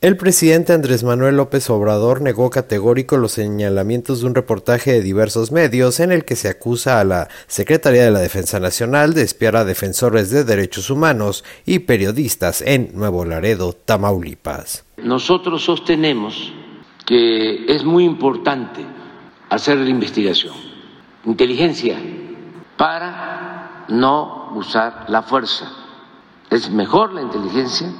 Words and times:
El 0.00 0.16
presidente 0.16 0.72
Andrés 0.72 1.02
Manuel 1.02 1.38
López 1.38 1.68
Obrador 1.70 2.22
negó 2.22 2.50
categórico 2.50 3.16
los 3.16 3.32
señalamientos 3.32 4.20
de 4.20 4.28
un 4.28 4.36
reportaje 4.36 4.92
de 4.92 5.02
diversos 5.02 5.50
medios 5.50 5.98
en 5.98 6.12
el 6.12 6.24
que 6.24 6.36
se 6.36 6.48
acusa 6.48 7.00
a 7.00 7.04
la 7.04 7.26
Secretaría 7.48 8.04
de 8.04 8.12
la 8.12 8.20
Defensa 8.20 8.60
Nacional 8.60 9.12
de 9.12 9.22
espiar 9.22 9.56
a 9.56 9.64
defensores 9.64 10.30
de 10.30 10.44
derechos 10.44 10.90
humanos 10.90 11.42
y 11.66 11.80
periodistas 11.80 12.62
en 12.62 12.92
Nuevo 12.94 13.24
Laredo, 13.24 13.72
Tamaulipas. 13.72 14.84
Nosotros 14.98 15.64
sostenemos 15.64 16.52
que 17.04 17.66
es 17.66 17.82
muy 17.82 18.04
importante 18.04 18.86
hacer 19.50 19.78
la 19.78 19.90
investigación, 19.90 20.54
inteligencia, 21.24 21.98
para 22.76 23.86
no 23.88 24.52
usar 24.54 25.06
la 25.08 25.22
fuerza. 25.22 25.68
Es 26.50 26.70
mejor 26.70 27.14
la 27.14 27.22
inteligencia 27.22 27.92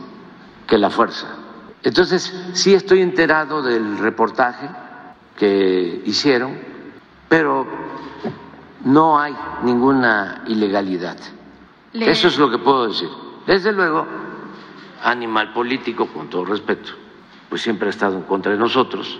que 0.69 0.79
la 0.79 0.91
fuerza 0.91 1.48
entonces, 1.83 2.35
sí 2.55 2.75
estoy 2.75 3.03
enterado 3.03 3.63
del 3.63 3.99
reportaje 3.99 4.69
que 5.37 6.03
hicieron, 6.05 6.59
pero 7.29 7.67
no 8.85 9.19
hay 9.19 9.35
ninguna 9.63 10.43
ilegalidad. 10.49 11.17
Eso 11.93 12.29
es 12.29 12.39
lo 12.39 12.51
que 12.51 12.59
puedo 12.59 12.89
decir. 12.89 13.09
Desde 13.47 13.73
luego, 13.73 14.07
animal 15.05 15.53
político, 15.53 16.09
con 16.09 16.29
todo 16.29 16.45
respeto, 16.45 16.91
pues 17.49 17.63
siempre 17.63 17.89
ha 17.89 17.91
estado 17.91 18.17
en 18.17 18.23
contra 18.23 18.53
de 18.53 18.59
nosotros. 18.59 19.19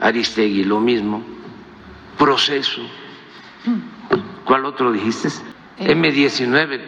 Aristegui 0.00 0.64
lo 0.64 0.78
mismo. 0.78 1.22
Proceso. 2.16 2.82
¿Cuál 4.44 4.64
otro 4.64 4.92
dijiste? 4.92 5.28
Eh, 5.78 5.94
M19. 5.94 6.80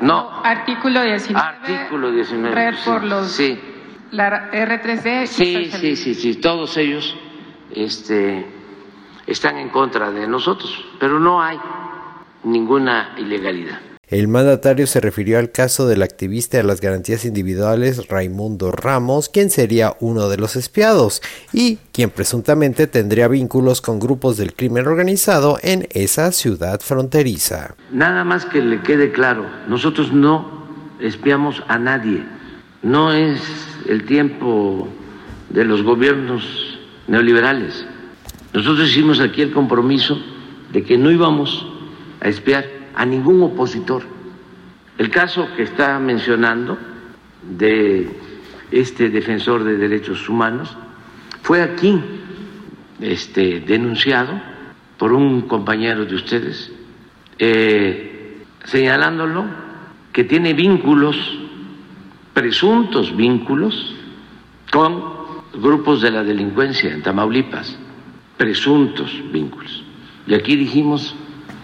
No. 0.00 0.40
Artículo 0.44 1.02
19. 1.02 1.46
Artículo 1.46 2.12
19. 2.12 2.76
por 2.84 3.04
los 3.04 3.32
sí 3.32 3.69
la 4.10 4.50
R3D. 4.50 5.26
Sí, 5.26 5.70
sí, 5.70 5.96
sí, 5.96 6.14
sí, 6.14 6.34
todos 6.36 6.76
ellos 6.76 7.16
este, 7.74 8.46
están 9.26 9.58
en 9.58 9.68
contra 9.68 10.10
de 10.10 10.26
nosotros, 10.26 10.84
pero 10.98 11.20
no 11.20 11.42
hay 11.42 11.58
ninguna 12.44 13.14
ilegalidad. 13.18 13.80
El 14.10 14.26
mandatario 14.26 14.88
se 14.88 14.98
refirió 14.98 15.38
al 15.38 15.52
caso 15.52 15.86
del 15.86 16.02
activista 16.02 16.56
de 16.56 16.64
las 16.64 16.80
garantías 16.80 17.24
individuales 17.24 18.08
Raimundo 18.08 18.72
Ramos, 18.72 19.28
quien 19.28 19.50
sería 19.50 19.94
uno 20.00 20.28
de 20.28 20.36
los 20.36 20.56
espiados 20.56 21.22
y 21.52 21.76
quien 21.92 22.10
presuntamente 22.10 22.88
tendría 22.88 23.28
vínculos 23.28 23.80
con 23.80 24.00
grupos 24.00 24.36
del 24.36 24.54
crimen 24.54 24.88
organizado 24.88 25.58
en 25.62 25.86
esa 25.90 26.32
ciudad 26.32 26.80
fronteriza. 26.80 27.76
Nada 27.92 28.24
más 28.24 28.46
que 28.46 28.60
le 28.60 28.82
quede 28.82 29.12
claro, 29.12 29.46
nosotros 29.68 30.12
no 30.12 30.66
espiamos 30.98 31.62
a 31.68 31.78
nadie, 31.78 32.24
no 32.82 33.12
es 33.12 33.40
el 33.88 34.04
tiempo 34.04 34.88
de 35.50 35.64
los 35.64 35.82
gobiernos 35.82 36.78
neoliberales. 37.06 37.86
Nosotros 38.52 38.88
hicimos 38.90 39.20
aquí 39.20 39.42
el 39.42 39.52
compromiso 39.52 40.20
de 40.72 40.82
que 40.82 40.96
no 40.96 41.10
íbamos 41.10 41.66
a 42.20 42.28
espiar 42.28 42.64
a 42.94 43.04
ningún 43.04 43.42
opositor. 43.42 44.02
El 44.98 45.10
caso 45.10 45.48
que 45.56 45.62
está 45.62 45.98
mencionando 45.98 46.78
de 47.42 48.08
este 48.70 49.08
defensor 49.08 49.64
de 49.64 49.76
derechos 49.76 50.28
humanos 50.28 50.76
fue 51.42 51.62
aquí 51.62 52.00
este, 53.00 53.60
denunciado 53.60 54.40
por 54.98 55.12
un 55.12 55.42
compañero 55.42 56.04
de 56.04 56.14
ustedes, 56.14 56.70
eh, 57.38 58.44
señalándolo 58.64 59.46
que 60.12 60.24
tiene 60.24 60.52
vínculos 60.52 61.39
presuntos 62.34 63.14
vínculos 63.16 63.94
con 64.70 65.02
grupos 65.54 66.00
de 66.00 66.10
la 66.10 66.22
delincuencia 66.22 66.92
en 66.92 67.02
Tamaulipas, 67.02 67.76
presuntos 68.36 69.10
vínculos. 69.32 69.82
Y 70.26 70.34
aquí 70.34 70.56
dijimos 70.56 71.14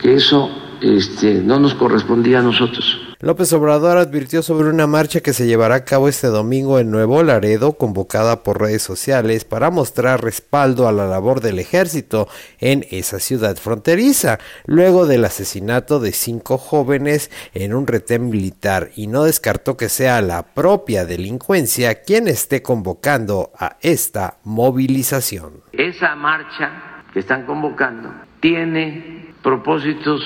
que 0.00 0.14
eso 0.14 0.50
este, 0.82 1.34
no 1.34 1.58
nos 1.58 1.74
correspondía 1.74 2.40
a 2.40 2.42
nosotros. 2.42 3.06
López 3.20 3.50
Obrador 3.54 3.96
advirtió 3.96 4.42
sobre 4.42 4.68
una 4.68 4.86
marcha 4.86 5.22
que 5.22 5.32
se 5.32 5.46
llevará 5.46 5.76
a 5.76 5.84
cabo 5.86 6.06
este 6.06 6.26
domingo 6.26 6.78
en 6.78 6.90
Nuevo 6.90 7.22
Laredo, 7.22 7.72
convocada 7.72 8.42
por 8.42 8.60
redes 8.60 8.82
sociales 8.82 9.46
para 9.46 9.70
mostrar 9.70 10.22
respaldo 10.22 10.86
a 10.86 10.92
la 10.92 11.06
labor 11.06 11.40
del 11.40 11.58
ejército 11.58 12.28
en 12.60 12.84
esa 12.90 13.18
ciudad 13.18 13.56
fronteriza, 13.56 14.38
luego 14.66 15.06
del 15.06 15.24
asesinato 15.24 15.98
de 15.98 16.12
cinco 16.12 16.58
jóvenes 16.58 17.30
en 17.54 17.72
un 17.72 17.86
retén 17.86 18.28
militar, 18.28 18.90
y 18.96 19.06
no 19.06 19.24
descartó 19.24 19.78
que 19.78 19.88
sea 19.88 20.20
la 20.20 20.42
propia 20.54 21.06
delincuencia 21.06 22.02
quien 22.02 22.28
esté 22.28 22.60
convocando 22.60 23.50
a 23.58 23.78
esta 23.80 24.36
movilización. 24.44 25.62
Esa 25.72 26.14
marcha 26.16 27.02
que 27.14 27.20
están 27.20 27.46
convocando 27.46 28.12
tiene 28.40 29.34
propósitos 29.42 30.22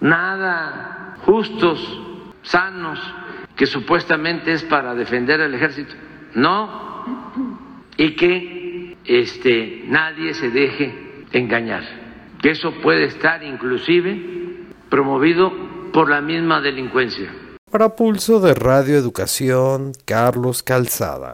nada 0.00 1.16
justos 1.24 1.78
sanos, 2.42 2.98
que 3.56 3.66
supuestamente 3.66 4.52
es 4.52 4.62
para 4.64 4.94
defender 4.94 5.40
al 5.40 5.54
ejército. 5.54 5.94
No, 6.34 7.04
y 7.96 8.14
que 8.14 8.96
este, 9.04 9.84
nadie 9.86 10.34
se 10.34 10.50
deje 10.50 11.24
engañar, 11.32 11.82
que 12.40 12.50
eso 12.50 12.72
puede 12.82 13.04
estar 13.04 13.42
inclusive 13.42 14.66
promovido 14.88 15.52
por 15.92 16.08
la 16.08 16.20
misma 16.20 16.60
delincuencia. 16.60 17.30
Para 17.70 17.94
Pulso 17.96 18.40
de 18.40 18.54
Radio 18.54 18.96
Educación, 18.96 19.92
Carlos 20.06 20.62
Calzada. 20.62 21.26